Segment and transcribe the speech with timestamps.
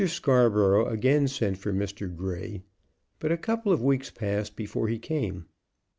[0.07, 2.11] Scarborough again sent for Mr.
[2.11, 2.63] Grey,
[3.19, 5.45] but a couple of weeks passed before he came.